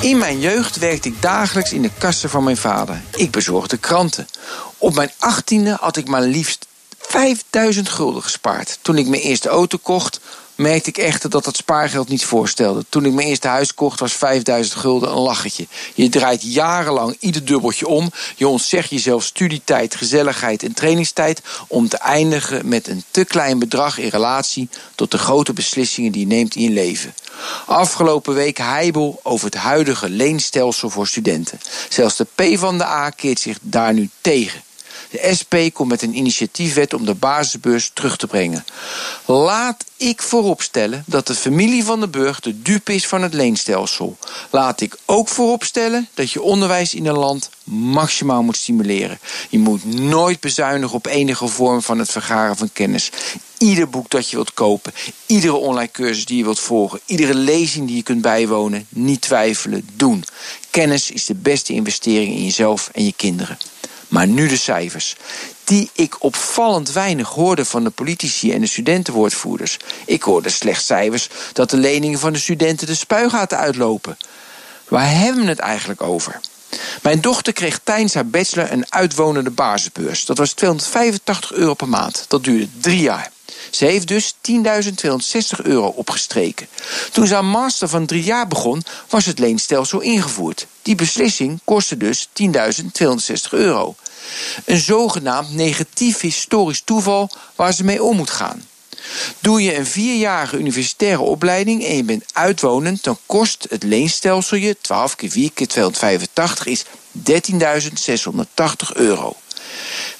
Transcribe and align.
In 0.00 0.18
mijn 0.18 0.40
jeugd 0.40 0.76
werkte 0.76 1.08
ik 1.08 1.22
dagelijks 1.22 1.72
in 1.72 1.82
de 1.82 1.90
kassen 1.98 2.30
van 2.30 2.44
mijn 2.44 2.56
vader. 2.56 3.02
Ik 3.16 3.30
bezorgde 3.30 3.76
kranten. 3.76 4.28
Op 4.78 4.94
mijn 4.94 5.10
achttiende 5.18 5.76
had 5.80 5.96
ik 5.96 6.08
maar 6.08 6.22
liefst 6.22 6.66
5000 6.98 7.88
gulden 7.88 8.22
gespaard. 8.22 8.78
Toen 8.82 8.98
ik 8.98 9.06
mijn 9.06 9.22
eerste 9.22 9.48
auto 9.48 9.78
kocht, 9.82 10.20
merkte 10.60 10.88
ik 10.88 10.98
echter 10.98 11.30
dat 11.30 11.44
dat 11.44 11.56
spaargeld 11.56 12.08
niet 12.08 12.24
voorstelde. 12.24 12.84
Toen 12.88 13.04
ik 13.04 13.12
mijn 13.12 13.26
eerste 13.26 13.48
huis 13.48 13.74
kocht, 13.74 14.00
was 14.00 14.12
5000 14.12 14.80
gulden 14.80 15.10
een 15.10 15.18
lachetje. 15.18 15.66
Je 15.94 16.08
draait 16.08 16.42
jarenlang 16.42 17.16
ieder 17.20 17.44
dubbeltje 17.44 17.86
om. 17.86 18.10
Je 18.36 18.48
ontzegt 18.48 18.90
jezelf 18.90 19.24
studietijd, 19.24 19.94
gezelligheid 19.94 20.62
en 20.62 20.72
trainingstijd... 20.72 21.42
om 21.66 21.88
te 21.88 21.96
eindigen 21.96 22.68
met 22.68 22.88
een 22.88 23.04
te 23.10 23.24
klein 23.24 23.58
bedrag 23.58 23.98
in 23.98 24.08
relatie... 24.08 24.68
tot 24.94 25.10
de 25.10 25.18
grote 25.18 25.52
beslissingen 25.52 26.12
die 26.12 26.20
je 26.20 26.26
neemt 26.26 26.54
in 26.54 26.62
je 26.62 26.70
leven. 26.70 27.14
Afgelopen 27.66 28.34
week 28.34 28.58
heibel 28.58 29.20
over 29.22 29.44
het 29.44 29.54
huidige 29.54 30.08
leenstelsel 30.08 30.90
voor 30.90 31.06
studenten. 31.06 31.60
Zelfs 31.88 32.16
de 32.16 32.26
P 32.34 32.58
van 32.58 32.78
de 32.78 32.84
A 32.84 33.10
keert 33.10 33.40
zich 33.40 33.58
daar 33.62 33.92
nu 33.92 34.10
tegen. 34.20 34.62
De 35.10 35.34
SP 35.38 35.54
komt 35.72 35.88
met 35.88 36.02
een 36.02 36.16
initiatiefwet 36.16 36.94
om 36.94 37.04
de 37.04 37.14
basisbeurs 37.14 37.90
terug 37.94 38.16
te 38.16 38.26
brengen. 38.26 38.64
Laat 39.24 39.84
ik 39.96 40.22
vooropstellen 40.22 41.04
dat 41.06 41.26
de 41.26 41.34
familie 41.34 41.84
van 41.84 42.00
de 42.00 42.08
Burg 42.08 42.40
de 42.40 42.62
dupe 42.62 42.94
is 42.94 43.06
van 43.06 43.22
het 43.22 43.34
leenstelsel. 43.34 44.16
Laat 44.50 44.80
ik 44.80 44.96
ook 45.04 45.28
vooropstellen 45.28 46.08
dat 46.14 46.30
je 46.30 46.42
onderwijs 46.42 46.94
in 46.94 47.06
een 47.06 47.18
land 47.18 47.50
maximaal 47.64 48.42
moet 48.42 48.56
stimuleren. 48.56 49.18
Je 49.48 49.58
moet 49.58 49.84
nooit 49.94 50.40
bezuinigen 50.40 50.96
op 50.96 51.06
enige 51.06 51.46
vorm 51.46 51.82
van 51.82 51.98
het 51.98 52.10
vergaren 52.10 52.56
van 52.56 52.72
kennis. 52.72 53.10
Ieder 53.58 53.88
boek 53.88 54.10
dat 54.10 54.30
je 54.30 54.36
wilt 54.36 54.54
kopen, 54.54 54.92
iedere 55.26 55.54
online 55.56 55.90
cursus 55.90 56.24
die 56.24 56.36
je 56.36 56.44
wilt 56.44 56.60
volgen, 56.60 57.00
iedere 57.06 57.34
lezing 57.34 57.86
die 57.86 57.96
je 57.96 58.02
kunt 58.02 58.22
bijwonen, 58.22 58.86
niet 58.88 59.20
twijfelen, 59.20 59.88
doen. 59.94 60.24
Kennis 60.70 61.10
is 61.10 61.24
de 61.24 61.34
beste 61.34 61.72
investering 61.72 62.34
in 62.34 62.44
jezelf 62.44 62.90
en 62.92 63.04
je 63.04 63.12
kinderen. 63.16 63.58
Maar 64.10 64.26
nu 64.26 64.48
de 64.48 64.56
cijfers. 64.56 65.16
Die 65.64 65.90
ik 65.92 66.22
opvallend 66.22 66.92
weinig 66.92 67.28
hoorde 67.28 67.64
van 67.64 67.84
de 67.84 67.90
politici 67.90 68.52
en 68.52 68.60
de 68.60 68.66
studentenwoordvoerders. 68.66 69.76
Ik 70.06 70.22
hoorde 70.22 70.48
slechts 70.48 70.86
cijfers 70.86 71.28
dat 71.52 71.70
de 71.70 71.76
leningen 71.76 72.18
van 72.18 72.32
de 72.32 72.38
studenten 72.38 72.86
de 72.86 72.94
spuigaten 72.94 73.58
uitlopen. 73.58 74.16
Waar 74.88 75.10
hebben 75.10 75.42
we 75.42 75.48
het 75.48 75.58
eigenlijk 75.58 76.02
over? 76.02 76.40
Mijn 77.02 77.20
dochter 77.20 77.52
kreeg 77.52 77.80
tijdens 77.84 78.14
haar 78.14 78.26
bachelor 78.26 78.72
een 78.72 78.92
uitwonende 78.92 79.50
basisbeurs. 79.50 80.24
Dat 80.24 80.38
was 80.38 80.52
285 80.52 81.52
euro 81.52 81.74
per 81.74 81.88
maand. 81.88 82.24
Dat 82.28 82.44
duurde 82.44 82.68
drie 82.80 83.00
jaar. 83.00 83.30
Ze 83.70 83.84
heeft 83.84 84.08
dus 84.08 84.34
10.260 84.34 85.60
euro 85.62 85.86
opgestreken. 85.86 86.68
Toen 87.12 87.26
ze 87.26 87.34
haar 87.34 87.44
master 87.44 87.88
van 87.88 88.06
drie 88.06 88.22
jaar 88.22 88.48
begon, 88.48 88.82
was 89.08 89.26
het 89.26 89.38
leenstelsel 89.38 90.00
ingevoerd. 90.00 90.66
Die 90.82 90.94
beslissing 90.94 91.60
kostte 91.64 91.96
dus 91.96 92.28
10.260 92.42 92.50
euro. 93.50 93.94
Een 94.64 94.78
zogenaamd 94.78 95.54
negatief 95.54 96.20
historisch 96.20 96.82
toeval 96.84 97.30
waar 97.54 97.74
ze 97.74 97.84
mee 97.84 98.02
om 98.02 98.16
moet 98.16 98.30
gaan. 98.30 98.68
Doe 99.38 99.62
je 99.62 99.76
een 99.76 99.86
vierjarige 99.86 100.56
universitaire 100.56 101.22
opleiding 101.22 101.84
en 101.84 101.96
je 101.96 102.04
bent 102.04 102.24
uitwonend, 102.32 103.04
dan 103.04 103.18
kost 103.26 103.66
het 103.70 103.82
leenstelsel 103.82 104.56
je 104.56 104.76
12 104.80 105.16
keer 105.16 105.30
4 105.30 105.52
keer 105.52 105.66
285 105.66 106.66
is 106.66 106.84
13.680 106.84 106.90
euro. 108.94 109.36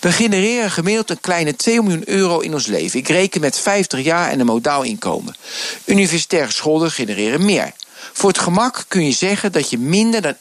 We 0.00 0.12
genereren 0.12 0.70
gemiddeld 0.70 1.10
een 1.10 1.20
kleine 1.20 1.56
2 1.56 1.82
miljoen 1.82 2.08
euro 2.08 2.38
in 2.38 2.54
ons 2.54 2.66
leven. 2.66 2.98
Ik 2.98 3.08
reken 3.08 3.40
met 3.40 3.58
50 3.58 4.00
jaar 4.00 4.30
en 4.30 4.40
een 4.40 4.46
modaal 4.46 4.82
inkomen. 4.82 5.36
Universitaire 5.84 6.52
scholen 6.52 6.90
genereren 6.90 7.44
meer. 7.44 7.72
Voor 8.12 8.28
het 8.28 8.38
gemak 8.38 8.84
kun 8.88 9.04
je 9.04 9.12
zeggen 9.12 9.52
dat 9.52 9.70
je 9.70 9.78
minder 9.78 10.22
dan 10.22 10.36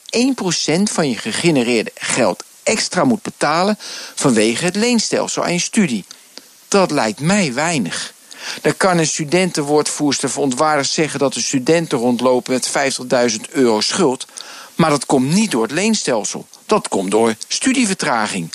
1% 0.80 0.92
van 0.92 1.08
je 1.08 1.16
gegenereerde 1.16 1.92
geld 1.94 2.44
extra 2.62 3.04
moet 3.04 3.22
betalen 3.22 3.78
vanwege 4.14 4.64
het 4.64 4.76
leenstelsel 4.76 5.44
aan 5.44 5.52
je 5.52 5.58
studie. 5.58 6.04
Dat 6.68 6.90
lijkt 6.90 7.20
mij 7.20 7.54
weinig. 7.54 8.12
Dan 8.62 8.76
kan 8.76 8.98
een 8.98 9.06
studentenwoordvoerster 9.06 10.30
verontwaardigd 10.30 10.90
zeggen 10.90 11.18
dat 11.18 11.34
de 11.34 11.40
studenten 11.40 11.98
rondlopen 11.98 12.52
met 12.52 12.70
50.000 13.32 13.50
euro 13.50 13.80
schuld. 13.80 14.26
Maar 14.74 14.90
dat 14.90 15.06
komt 15.06 15.32
niet 15.32 15.50
door 15.50 15.62
het 15.62 15.70
leenstelsel. 15.70 16.46
Dat 16.66 16.88
komt 16.88 17.10
door 17.10 17.34
studievertraging. 17.48 18.50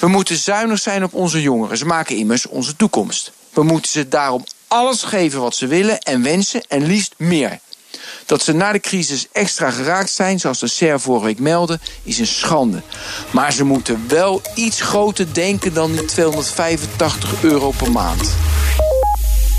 We 0.00 0.08
moeten 0.08 0.36
zuinig 0.36 0.78
zijn 0.78 1.04
op 1.04 1.14
onze 1.14 1.42
jongeren. 1.42 1.78
Ze 1.78 1.86
maken 1.86 2.16
immers 2.16 2.46
onze 2.46 2.76
toekomst. 2.76 3.32
We 3.52 3.62
moeten 3.62 3.90
ze 3.90 4.08
daarom 4.08 4.44
alles 4.68 5.02
geven 5.02 5.40
wat 5.40 5.54
ze 5.54 5.66
willen 5.66 5.98
en 5.98 6.22
wensen 6.22 6.62
en 6.68 6.82
liefst 6.86 7.14
meer. 7.16 7.58
Dat 8.26 8.42
ze 8.42 8.52
na 8.52 8.72
de 8.72 8.80
crisis 8.80 9.26
extra 9.32 9.70
geraakt 9.70 10.10
zijn, 10.10 10.40
zoals 10.40 10.58
de 10.58 10.66
SER 10.66 11.00
vorige 11.00 11.24
week 11.24 11.38
meldde, 11.38 11.78
is 12.02 12.18
een 12.18 12.26
schande. 12.26 12.82
Maar 13.30 13.52
ze 13.52 13.64
moeten 13.64 14.04
wel 14.08 14.42
iets 14.54 14.80
groter 14.80 15.34
denken 15.34 15.74
dan 15.74 15.92
die 15.92 16.04
285 16.04 17.42
euro 17.42 17.70
per 17.70 17.90
maand. 17.90 18.34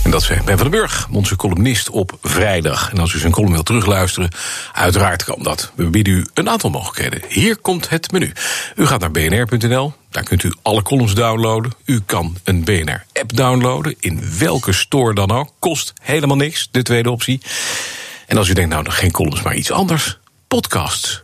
En 0.04 0.12
dat 0.12 0.24
zei 0.24 0.42
Ben 0.46 0.58
van 0.58 0.72
den 0.72 0.80
Burg, 0.80 1.08
onze 1.12 1.36
columnist 1.36 1.90
op 1.90 2.18
vrijdag. 2.22 2.92
En 2.92 2.98
als 2.98 3.14
u 3.14 3.20
zijn 3.20 3.32
column 3.32 3.52
wilt 3.52 3.66
terugluisteren, 3.66 4.30
uiteraard 4.74 5.24
kan 5.24 5.44
dat. 5.44 5.72
We 5.76 5.90
bieden 5.90 6.14
u 6.14 6.26
een 6.34 6.50
aantal 6.50 6.70
mogelijkheden. 6.70 7.22
Hier 7.30 7.58
komt 7.58 7.90
het 7.90 8.12
menu. 8.12 8.32
U 8.76 8.86
gaat 8.86 9.00
naar 9.00 9.12
bnr.nl, 9.12 9.94
daar 10.10 10.24
kunt 10.24 10.44
u 10.44 10.54
alle 10.62 10.82
columns 10.82 11.14
downloaden. 11.14 11.72
U 11.86 12.02
kan 12.06 12.38
een 12.44 12.64
BNR-app 12.64 13.36
downloaden, 13.36 13.96
in 14.00 14.38
welke 14.38 14.74
store 14.74 15.14
dan 15.14 15.32
ook. 15.32 15.50
Kost 15.60 15.94
helemaal 16.02 16.38
niks, 16.38 16.68
de 16.72 16.82
tweede 16.82 17.12
optie. 17.12 17.42
En 18.28 18.38
als 18.38 18.50
u 18.50 18.54
denkt, 18.54 18.70
nou, 18.70 18.90
geen 18.90 19.12
columns, 19.12 19.42
maar 19.42 19.56
iets 19.56 19.72
anders, 19.72 20.20
podcasts. 20.48 21.24